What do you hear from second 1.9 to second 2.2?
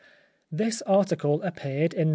in No.